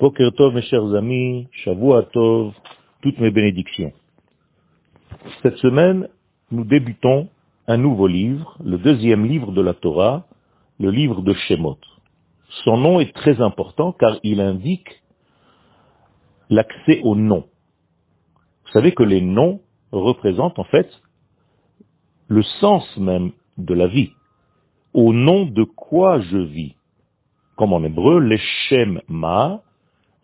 [0.00, 2.54] Poker Tov, mes chers amis, Shavua Tov,
[3.02, 3.92] toutes mes bénédictions.
[5.42, 6.08] Cette semaine,
[6.50, 7.28] nous débutons
[7.66, 10.26] un nouveau livre, le deuxième livre de la Torah,
[10.78, 11.76] le livre de Shemot.
[12.64, 15.02] Son nom est très important car il indique
[16.48, 17.44] l'accès au nom.
[18.64, 19.60] Vous savez que les noms
[19.92, 20.88] représentent en fait
[22.28, 24.12] le sens même de la vie.
[24.94, 26.74] Au nom de quoi je vis?
[27.56, 29.60] Comme en hébreu, l'Eshem Ma,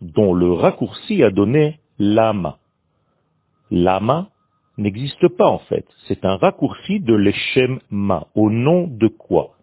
[0.01, 2.57] dont le raccourci a donné lama.
[3.71, 4.29] Lama
[4.77, 5.85] n'existe pas en fait.
[6.07, 8.27] C'est un raccourci de l'Eshem Ma.
[8.35, 9.55] Au nom de quoi?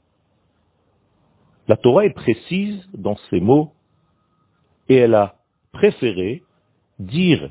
[1.69, 3.73] La Torah est précise dans ces mots
[4.89, 5.37] et elle a
[5.73, 6.43] préféré
[6.99, 7.51] dire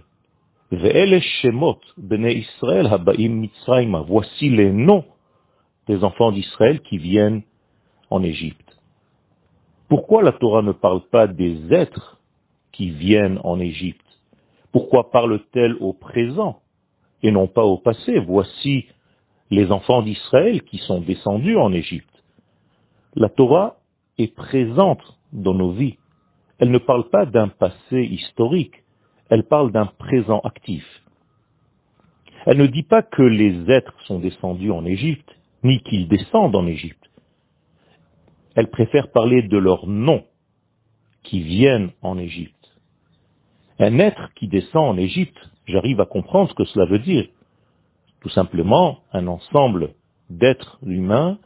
[4.08, 5.06] Voici les noms
[5.88, 7.44] des enfants d'Israël qui viennent
[8.10, 8.80] en Égypte.
[9.88, 12.20] Pourquoi la Torah ne parle pas des êtres
[12.74, 14.06] qui viennent en Égypte
[14.74, 16.60] Pourquoi parle-t-elle au présent
[17.22, 18.20] et non pas au passé?
[18.20, 18.88] Voici
[19.50, 22.24] les enfants d'Israël qui sont descendus en Égypte.
[23.16, 23.78] La Torah
[24.18, 25.98] est présente dans nos vies.
[26.60, 28.84] Elle ne parle pas d'un passé historique,
[29.30, 30.86] elle parle d'un présent actif.
[32.46, 35.30] Elle ne dit pas que les êtres sont descendus en Égypte,
[35.64, 37.10] ni qu'ils descendent en Égypte.
[38.56, 40.26] Elle préfère parler de leurs noms
[41.24, 42.53] qui viennent en Égypte.
[43.80, 47.28] Un être qui descend en Égypte, j'arrive à comprendre ce que cela veut dire.
[48.22, 49.96] Tout simplement un ensemble
[50.30, 51.38] d'êtres humains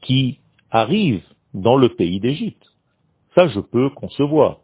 [0.00, 2.64] qui arrivent dans le pays d'Égypte.
[3.34, 4.58] Ça, je peux concevoir.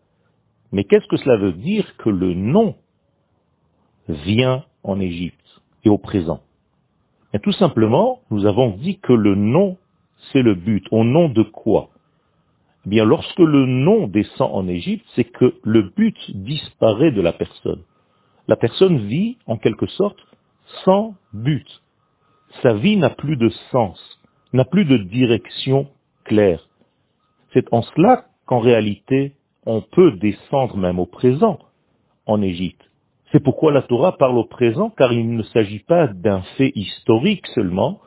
[0.73, 2.77] Mais qu'est-ce que cela veut dire que le nom
[4.09, 6.41] vient en Égypte et au présent?
[7.43, 9.77] Tout simplement, nous avons dit que le nom,
[10.33, 10.87] c'est le but.
[10.93, 11.91] Au nom de quoi?
[12.87, 17.33] Eh bien, lorsque le nom descend en Égypte, c'est que le but disparaît de la
[17.33, 17.83] personne.
[18.47, 20.19] La personne vit, en quelque sorte,
[20.85, 21.67] sans but.
[22.63, 23.99] Sa vie n'a plus de sens,
[24.53, 25.89] n'a plus de direction
[26.25, 26.69] claire.
[27.53, 29.33] C'est en cela qu'en réalité,
[29.65, 31.59] on peut descendre même au présent
[32.27, 32.83] en Égypte.
[33.33, 37.47] C'est pourquoi la Torah parle au présent, car il ne s'agit pas d'un fait historique
[37.49, 38.01] seulement,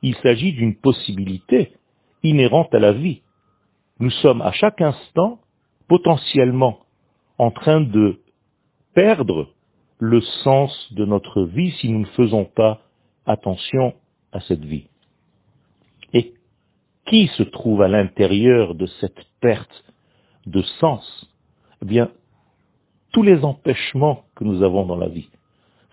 [0.00, 1.72] il s'agit d'une possibilité
[2.22, 3.22] inhérente à la vie.
[4.00, 5.38] Nous sommes à chaque instant
[5.88, 6.80] potentiellement
[7.38, 8.20] en train de
[8.94, 9.48] perdre
[9.98, 12.80] le sens de notre vie si nous ne faisons pas
[13.26, 13.94] attention
[14.32, 14.88] à cette vie.
[16.12, 16.34] Et
[17.06, 19.84] qui se trouve à l'intérieur de cette perte
[20.46, 21.30] de sens?
[21.82, 22.10] Eh bien,
[23.12, 25.28] tous les empêchements que nous avons dans la vie,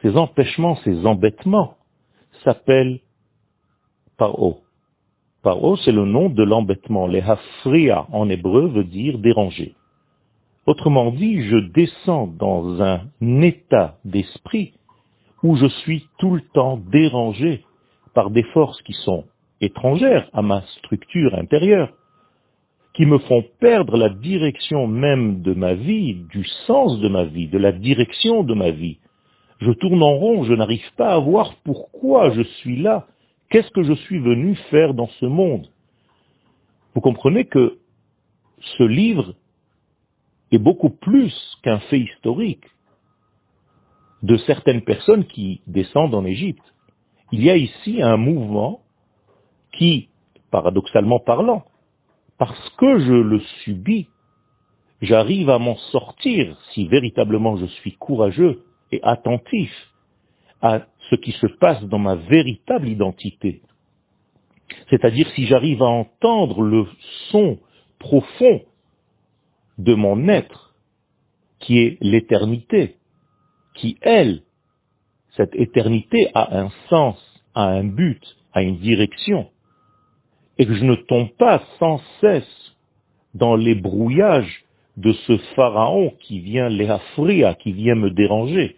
[0.01, 1.77] ces empêchements, ces embêtements,
[2.43, 3.01] s'appellent
[4.17, 4.61] paro.
[5.41, 7.07] Paro, c'est le nom de l'embêtement.
[7.07, 9.73] Les hafria en hébreu veut dire déranger.
[10.66, 13.01] Autrement dit, je descends dans un
[13.41, 14.73] état d'esprit
[15.41, 17.63] où je suis tout le temps dérangé
[18.13, 19.23] par des forces qui sont
[19.61, 21.89] étrangères à ma structure intérieure
[22.94, 27.47] qui me font perdre la direction même de ma vie, du sens de ma vie,
[27.47, 28.97] de la direction de ma vie.
[29.61, 33.07] Je tourne en rond, je n'arrive pas à voir pourquoi je suis là,
[33.49, 35.67] qu'est-ce que je suis venu faire dans ce monde?
[36.93, 37.79] Vous comprenez que
[38.77, 39.35] ce livre
[40.51, 41.33] est beaucoup plus
[41.63, 42.65] qu'un fait historique
[44.23, 46.63] de certaines personnes qui descendent en Égypte.
[47.31, 48.81] Il y a ici un mouvement
[49.71, 50.09] qui,
[50.51, 51.63] paradoxalement parlant,
[52.37, 54.07] parce que je le subis,
[55.01, 59.71] j'arrive à m'en sortir si véritablement je suis courageux et attentif
[60.61, 63.62] à ce qui se passe dans ma véritable identité.
[64.90, 66.86] C'est-à-dire si j'arrive à entendre le
[67.31, 67.59] son
[67.97, 68.62] profond
[69.78, 70.75] de mon être,
[71.59, 72.96] qui est l'éternité,
[73.75, 74.44] qui, elle,
[75.36, 77.18] cette éternité a un sens,
[77.56, 79.50] a un but, a une direction
[80.59, 82.76] et que je ne tombe pas sans cesse
[83.34, 84.66] dans les brouillages
[84.97, 88.76] de ce pharaon qui vient les affria, qui vient me déranger.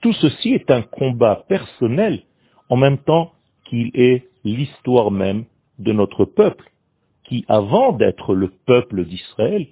[0.00, 2.22] Tout ceci est un combat personnel
[2.68, 3.32] en même temps
[3.64, 5.44] qu'il est l'histoire même
[5.78, 6.70] de notre peuple,
[7.24, 9.66] qui avant d'être le peuple d'Israël,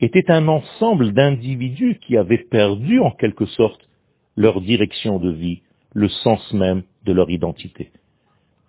[0.00, 3.88] était un ensemble d'individus qui avaient perdu en quelque sorte
[4.36, 5.62] leur direction de vie,
[5.94, 7.92] le sens même de leur identité.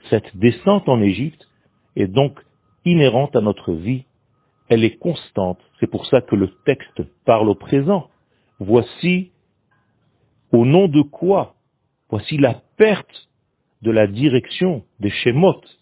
[0.09, 1.47] Cette descente en Égypte
[1.95, 2.39] est donc
[2.85, 4.03] inhérente à notre vie,
[4.69, 5.59] elle est constante.
[5.79, 8.09] C'est pour ça que le texte parle au présent.
[8.59, 9.31] Voici
[10.53, 11.55] au nom de quoi
[12.09, 13.27] Voici la perte
[13.81, 15.79] de la direction des schémotes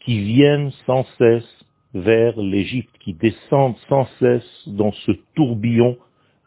[0.00, 1.64] qui viennent sans cesse
[1.94, 5.96] vers l'Égypte, qui descendent sans cesse dans ce tourbillon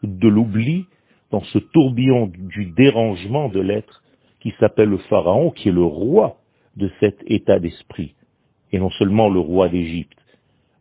[0.02, 0.84] de l'oubli,
[1.30, 4.02] dans ce tourbillon du dérangement de l'être
[4.40, 6.36] qui s'appelle le Pharaon, qui est le roi
[6.76, 8.14] de cet état d'esprit,
[8.72, 10.18] et non seulement le roi d'Égypte.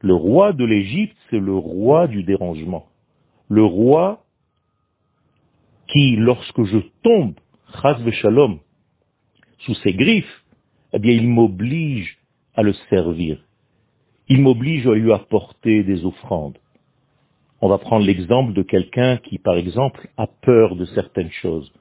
[0.01, 2.85] Le roi de l'Égypte, c'est le roi du dérangement.
[3.49, 4.21] Le roi
[5.88, 7.34] qui, lorsque je tombe,
[7.81, 8.60] chas shalom,
[9.60, 10.44] sous ses griffes,
[10.94, 12.18] eh bien, il m'oblige
[12.56, 13.44] à le servir.
[14.30, 16.57] Il m'oblige à lui apporter des offrandes.
[17.62, 21.72] On va prendre l'exemple de quelqu'un qui, par exemple, a peur de certaines choses.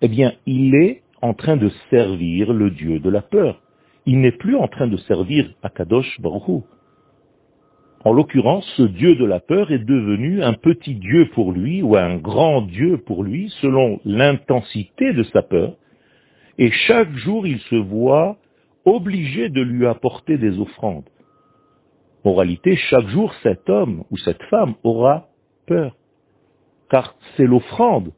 [0.00, 3.60] Eh bien, il est en train de servir le Dieu de la peur.
[4.04, 6.64] Il n'est plus en train de servir Akadosh Baruch
[8.06, 11.96] En l'occurrence, ce Dieu de la peur est devenu un petit Dieu pour lui ou
[11.96, 15.72] un grand Dieu pour lui selon l'intensité de sa peur.
[16.56, 18.36] Et chaque jour, il se voit
[18.84, 21.08] obligé de lui apporter des offrandes.
[22.24, 25.26] Moralité, chaque jour, cet homme ou cette femme aura
[25.66, 25.96] peur.
[26.88, 28.12] Car c'est l'offrande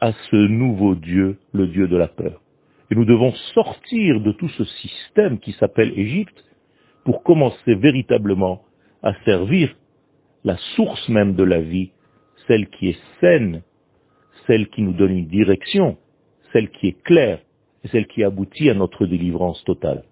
[0.00, 2.40] à ce nouveau Dieu, le Dieu de la peur.
[2.90, 6.42] Et nous devons sortir de tout ce système qui s'appelle Égypte
[7.04, 8.62] pour commencer véritablement
[9.02, 9.74] à servir
[10.44, 11.90] la source même de la vie,
[12.46, 13.62] celle qui est saine,
[14.46, 15.96] celle qui nous donne une direction,
[16.52, 17.40] celle qui est claire
[17.84, 20.04] et celle qui aboutit à notre délivrance totale.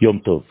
[0.00, 0.44] Yom Tov.